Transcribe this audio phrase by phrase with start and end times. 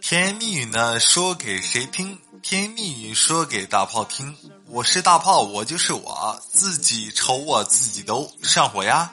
[0.00, 2.18] 甜言蜜语呢，说给谁听？
[2.42, 4.36] 甜言蜜语说给大炮听。
[4.68, 9.10] 我是大炮，我就是我自己，瞅我自己都上火呀。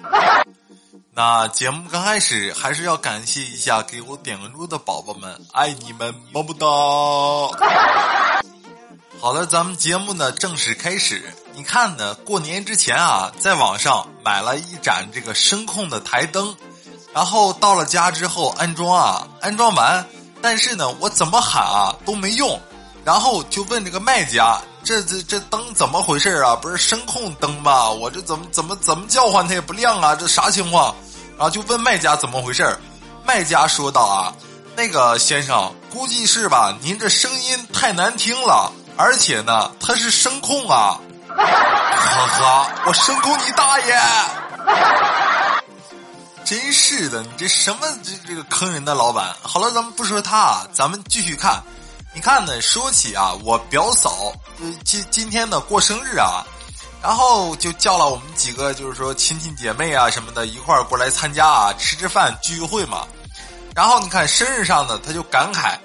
[1.16, 6.66] 那节目刚开始，还是要感谢一下给我点关注的宝宝们，爱你们，么么哒。
[9.20, 11.34] 好了，咱们节目呢正式开始。
[11.54, 16.56] 你看呢，过年之前啊，在网上买了一盏这个声控的台灯，
[17.14, 20.06] 然后到了家之后安装啊，安装完。
[20.44, 22.60] 但是呢，我怎么喊啊都没用，
[23.06, 26.54] 然后就问这个卖家：“这这这灯怎么回事啊？
[26.54, 27.90] 不是声控灯吗？
[27.90, 30.14] 我这怎么怎么怎么叫唤它也不亮啊？
[30.14, 30.94] 这啥情况？”
[31.40, 32.78] 然后就问卖家怎么回事
[33.26, 34.34] 卖家说道：“啊，
[34.76, 41.00] 那个先生，估计是吧，您这声音太难听了，而且呢，它是声控啊。”
[41.32, 43.98] 呵呵，我声控你大爷！
[46.46, 49.36] 真是的，你这什么这这个坑人的老板？
[49.42, 51.64] 好了，咱们不说他，啊咱们继续看。
[52.14, 52.62] 你看呢？
[52.62, 54.32] 说起啊，我表嫂
[54.86, 56.46] 今今天呢过生日啊，
[57.02, 63.08] 然后就叫了我们几个，就是说亲戚姐妹啊什么的，一块儿过来参加啊，吃吃饭聚聚会嘛。
[63.74, 65.76] 然后你看生日上呢，他就感慨：“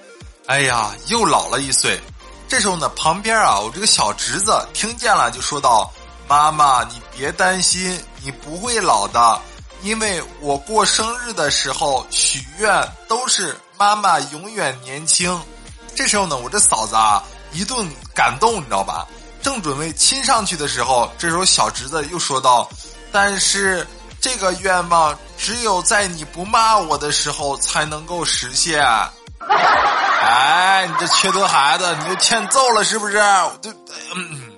[0.47, 1.99] 哎呀，又老了一岁。”
[2.47, 5.91] 这时候呢，旁边啊，我这个小侄子听见了，就说道
[6.29, 9.41] ：“妈妈，你别担心，你不会老的。”
[9.83, 15.41] 因为我过生日的时候许愿都是妈妈永远年轻，
[15.95, 19.07] 这时候呢，我这嫂子啊一顿感动，你知道吧？
[19.41, 22.69] 正准备亲上去的时候，这时候小侄子又说道
[23.13, 23.87] ：“但是
[24.21, 28.85] 这个愿望只有在你不骂我的时候才能够实现。”
[30.21, 33.15] 哎，你这缺德孩子，你又欠揍了是不是？
[33.63, 33.73] 对，
[34.17, 34.53] 嗯。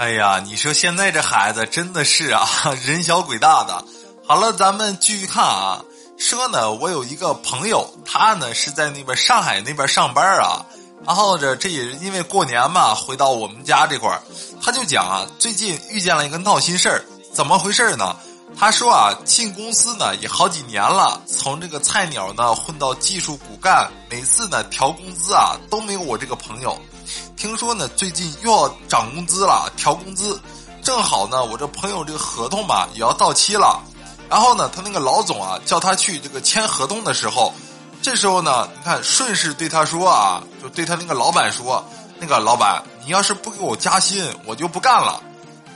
[0.00, 2.48] 哎呀，你说现在这孩子真的是啊，
[2.86, 3.84] 人小鬼大的。
[4.26, 5.84] 好了，咱们继续看啊。
[6.16, 10.64] 说呢，我有一个朋友，他呢是在那边上海那边上班啊。
[11.04, 14.22] 然后这这也是因为过年嘛，回到我们家这块儿，
[14.62, 17.04] 他就讲啊，最近遇见了一个闹心事儿，
[17.34, 18.16] 怎么回事呢？
[18.58, 26.80] 他说啊，进公司呢也好几年了，从这个菜鸟呢混到技术骨干，每次呢调工资啊都没有我这个朋友。
[27.40, 30.38] 听说呢，最近又要涨工资了，调工资，
[30.82, 33.80] 正好呢，我这朋友这个合同嘛也要到期了，
[34.28, 37.54] 然后呢，他那个老总啊叫他去这个签合同的时候，
[38.02, 41.82] 这时候呢，你看顺势对他说啊，就对他那个老板说，
[42.18, 45.22] 那个老板，你要是不给我加薪，我就不干了。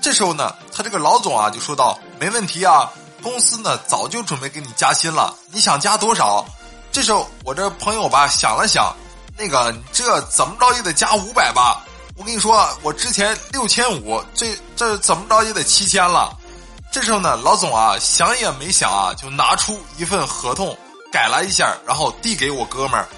[0.03, 2.93] 这时候呢，他这个老总啊就说道，没问题啊，
[3.23, 6.45] 公司呢早就准备给你加薪了，你想加多少？
[6.93, 8.95] 这时候我这朋友吧想了想。
[9.37, 11.83] 那个，这怎么着也得加五百吧？
[12.17, 16.33] 我跟你说，我之前六千五，这这怎么着也得七千了。
[16.93, 20.79] 这时候呢，老总啊，想也没想啊，就拿出一份合同，
[21.11, 23.09] 改了一下，然后递给我哥们儿。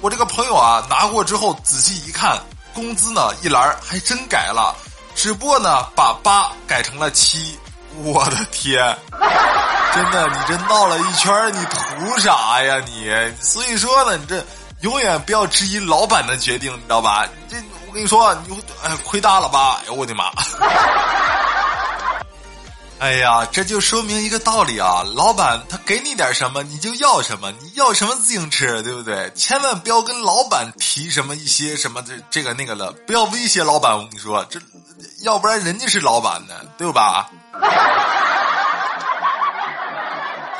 [0.00, 2.36] 我这个朋友啊，拿过之后仔细一看，
[2.74, 4.74] 工资呢一栏还真改了，
[5.14, 7.56] 只不过呢把八改成了七。
[8.02, 8.96] 我的天，
[9.92, 13.12] 真的，你这闹了一圈，你图啥呀你？
[13.40, 14.44] 所以说呢，你这。
[14.82, 17.26] 永远不要质疑老板的决定，你知道吧？
[17.48, 19.80] 这我跟你说，你哎亏大了吧？
[19.82, 20.30] 哎呦我的妈！
[22.98, 29.32] 哎呀，这就说明一个道理啊，老板他给你点什么你就要什么，你要什么自行车，对不对？
[29.34, 33.92] 千万不要跟老板提什么一些什么这这个那个的，不要威胁老板。
[33.96, 34.60] 我跟你说，这
[35.22, 37.30] 要不然人家是老板呢，对吧？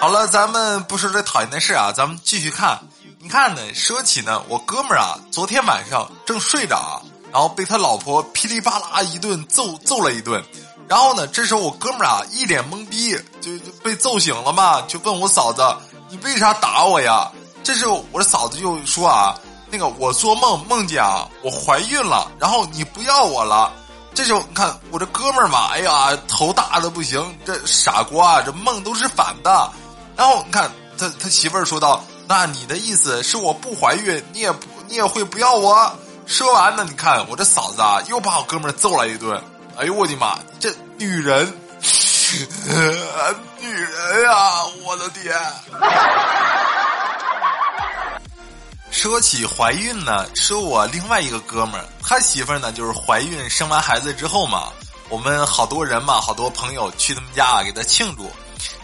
[0.01, 2.79] 好了，咱们不说这讨厌的事啊，咱们继续看。
[3.23, 3.61] 你看呢？
[3.75, 10.43] 说起呢，我哥们儿啊，昨天晚上正睡着啊，然后被他老婆噼里啪啦一顿揍揍了一顿，
[10.89, 15.63] 然后呢，这时候我哥们儿啊一脸懵逼，就就被揍醒了嘛，就问我嫂子
[16.09, 17.31] ：“你为啥打我呀？”
[17.63, 19.39] 这时候我嫂子就说啊
[19.71, 23.71] ：“那个我做梦梦见啊我怀孕了，然后你不要我了。”
[24.15, 29.71] 这时候你看我这哥们儿嘛，哎呀头大的不行，这傻瓜，这梦都是反的。
[30.17, 32.03] 然后你看他他媳妇儿说道。
[32.31, 35.93] 那你的意思是我不怀孕，你也不你也会不要我？
[36.29, 39.43] 说完呢，你看我这嫂子啊，又把我哥们揍了一顿。
[39.77, 41.45] 哎呦我的妈，这女人，
[43.59, 45.37] 女人呀，我的天！
[48.93, 54.69] 说起怀孕呢，说我另外一个哥们儿，他媳妇儿呢就是怀孕生完孩子之后嘛，
[55.09, 58.31] 我们好多人嘛，好多朋友去他们家啊给他庆祝。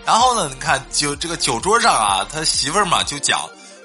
[0.07, 0.49] 然后呢？
[0.49, 3.41] 你看酒这个酒桌上啊，他媳妇儿嘛就讲，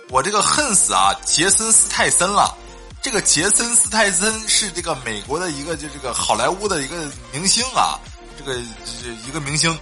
[0.10, 2.56] 我这个恨死啊杰森斯泰森了。
[3.02, 6.96] 这个杰森斯泰森是这个美国的一个就这个好莱坞的一个
[7.32, 7.98] 明星啊，
[8.38, 8.60] 这个
[9.26, 9.76] 一个明星。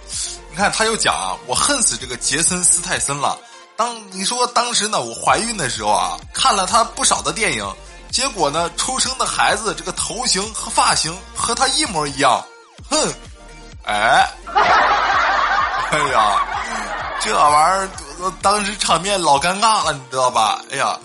[0.50, 3.38] 你看他又讲啊，我恨死这个杰森斯泰森了。
[3.76, 7.70] 当你说当时呢，我怀孕的时候啊，看了他不少的电影，
[8.10, 12.42] 结果呢，出生的孩子这个头型和发型和他一模一样，
[12.88, 13.12] 哼，
[13.84, 14.26] 哎，
[15.90, 16.46] 哎呀，
[17.20, 17.88] 这玩意儿
[18.40, 20.62] 当时场面老尴尬了，你知道吧？
[20.70, 20.96] 哎呀，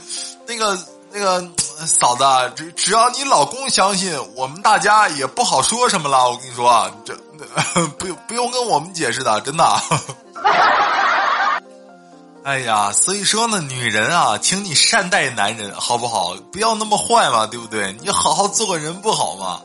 [0.48, 0.78] 那个
[1.12, 1.44] 那个
[1.88, 2.24] 嫂子，
[2.56, 6.30] 只只要你老公相信，我们大家也不好说什么了。
[6.30, 7.16] 我跟你说，这
[7.98, 9.66] 不用不用跟我们解释的，真的。
[12.46, 16.36] 哎呀，所以说呢，女人啊，请你善待男人，好不好？
[16.52, 17.92] 不要那么坏嘛，对不对？
[18.02, 19.62] 你好好做个人不好吗？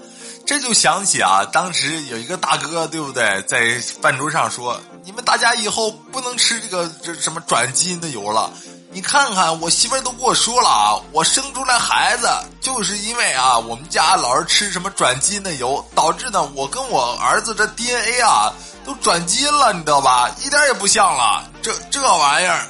[0.46, 3.42] 这就想起啊，当时有一个大哥，对不对？
[3.42, 8.50] 在饭桌上说：“你们大家以后不能吃这个这什么转基因的油了。
[8.92, 12.28] 你看看，我媳妇儿都跟我说了啊，我生出来孩子
[12.60, 18.52] 就是因为啊，我们家老是吃什么转基因的油，导致呢，我跟我儿子这 DNA 啊。”
[18.82, 20.30] 都转基因了，你知道吧？
[20.42, 21.44] 一点也不像了。
[21.60, 22.66] 这这玩意儿，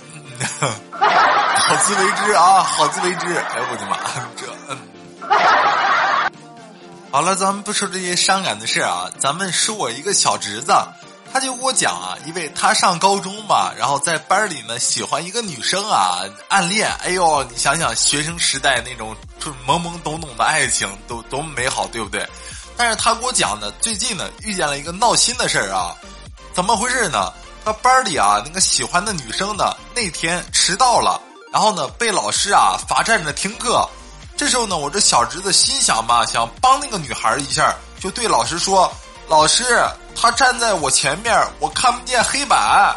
[1.57, 2.65] 好自为之啊！
[2.65, 3.33] 好自为之。
[3.37, 3.97] 哎呦我的妈！
[4.37, 4.45] 这，
[7.13, 10.73] 好了，咱们不说这些伤感的事啊，咱们说我一个小侄子，
[11.33, 16.91] 他就给我讲啊，因为他上高中嘛，然后在班里呢喜欢一个女生啊，暗恋。
[17.03, 22.29] 哎呦，你想想学生时代那种就懵懵懂懂的爱情，都多么美好，对不对？
[22.77, 25.95] 但是他给我讲呢，最近呢遇见了一个闹心的事儿啊，
[26.53, 27.33] 怎么回事呢？
[27.65, 31.21] 他班里啊那个喜欢的女生呢那天迟到了，
[31.53, 33.89] 然后呢被老师啊罚站着听课。
[34.37, 38.91] 这时候呢我这小侄子心想吧，想帮那个女孩一下，就对老师说
[39.31, 39.65] ：“老师，
[40.21, 42.95] 他站在我前面，我看不见黑板。”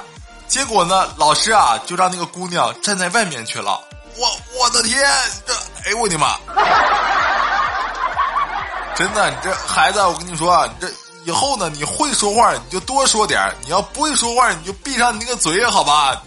[0.49, 3.79] 结果呢老师啊就让那个姑娘站在外面去了。
[4.17, 4.99] 我我的天，
[5.45, 5.53] 这
[5.85, 6.35] 哎我的妈！
[8.95, 10.91] 真的，你这孩子，我跟你说，你这
[11.23, 16.21] 以后呢，你会说话你就多说点你要不会说话你就闭上你那个嘴，好吧？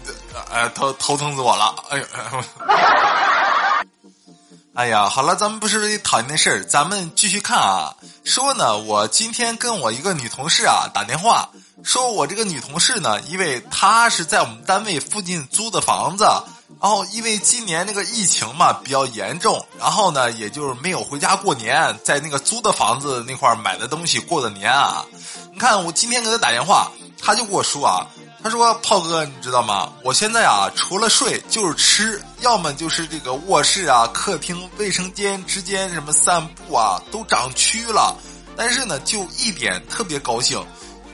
[0.51, 1.75] 哎，头头疼死我了！
[1.89, 2.03] 哎呦，
[2.67, 2.96] 哎
[4.77, 7.95] 哎呀，好了，咱们不是讨厌的事儿，咱们继续看啊。
[8.23, 11.49] 说呢，我今天跟我一个女同事啊打电话，
[11.83, 16.25] 说我这个女同事呢，因为她是在我们单位附近租的房子。
[16.79, 25.03] 然后因为今年那个疫情嘛比较严重，然后呢，也就是没有回家过年，在那个租的房子那块买的东西过的年啊。
[25.51, 28.05] 你看我今天给她打电话，她就跟我说啊，
[28.43, 29.91] 他说炮哥，你知道吗？
[30.03, 38.15] 我现在啊，除了睡就是吃，要么就是这个卧室啊、客厅、卫生间之间什么散步啊，都长蛆了。
[38.55, 40.63] 但是呢，就一点特别高兴。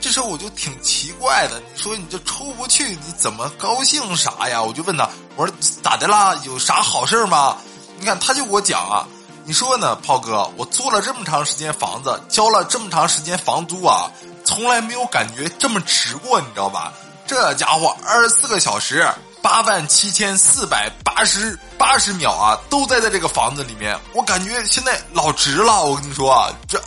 [0.00, 4.62] 这时候我就挺奇怪的，你说你这出不去，你怎么高兴啥呀？
[4.62, 6.34] 我就问他，我说咋的啦？
[6.44, 7.56] 有啥好事吗？
[7.98, 9.08] 你看他就给我讲啊，
[9.44, 14.10] 你说呢，炮哥，我租了这么长时间房子，交了这么长时间房租啊，
[14.44, 16.92] 从来没有感觉这么值过，你知道吧？
[17.26, 19.06] 这家伙二十四个小时，
[19.42, 25.84] 八万七千四百八十八十秒啊，都待在这个房子里面，我感觉现在老值了。
[25.84, 26.82] 我跟你说，这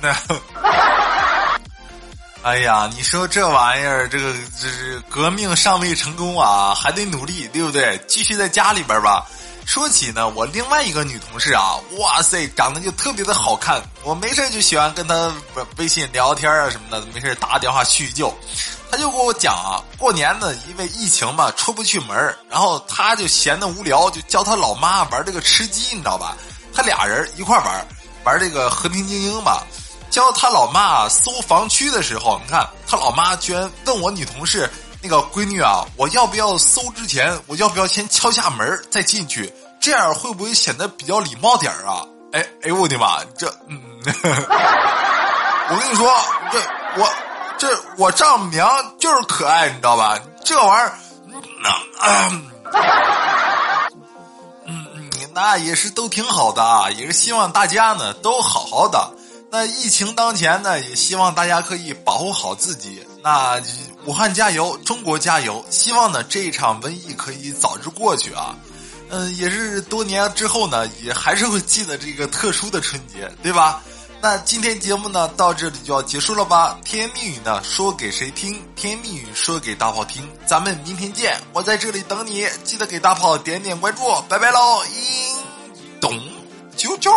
[0.00, 0.14] 那。
[2.42, 7.96] 哎呀，你说这玩意儿，这个这是革命尚未成功啊，还得努力，对不对？
[8.08, 9.24] 继续在家里边吧。
[9.64, 15.32] 说起呢，我另外一个女同事啊，哇塞，长得就特别的好看，我没事就喜欢跟她
[15.76, 18.36] 微信聊天啊什么的，没事打个电话叙叙旧。
[18.92, 26.36] 他就跟我讲啊，过年呢，因为疫情嘛，出不去门然后他就闲得无聊，就教他老妈玩这个吃鸡，你知道吧？
[26.74, 27.86] 他俩人一块玩，
[28.22, 29.62] 玩这个和平精英吧。
[30.10, 39.50] 教他老妈搜房区的时候，你看他老妈居然问我女同事那个闺女啊，我要不要搜之前，我要不要先敲下门再进去？
[39.80, 42.04] 这样会不会显得比较礼貌点啊？
[42.34, 46.14] 哎哎呦我的妈，这嗯， 我跟你说，
[46.52, 46.58] 这
[47.00, 47.10] 我
[47.62, 50.18] 这我丈母娘就是可爱，你知道吧？
[50.44, 50.98] 这玩意儿，
[52.02, 52.50] 嗯
[54.66, 59.12] 嗯，那也是都挺好的啊，也是希望大家呢都好好的。
[59.48, 63.06] 那疫情当前呢，也希望大家可以保护好自己。
[63.22, 63.62] 那
[64.06, 65.64] 武汉加油，中国加油！
[65.70, 68.56] 希望呢这一场瘟疫可以早日过去啊。
[69.08, 73.80] 嗯，也是多年之后呢，也还是会记得这个特殊的春节，对吧？
[74.22, 76.78] 那今天节目呢到这里就要结束了吧？
[76.84, 78.62] 甜言蜜语呢说给谁听？
[78.76, 80.22] 甜言蜜语说给大炮听。
[80.46, 84.84] 咱们明天见，我在这里等你，记得给大炮点点关注，拜拜喽！
[84.84, 86.16] 一咚
[86.76, 87.10] 啾啾，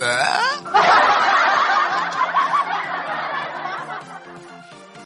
[0.00, 1.47] 哎。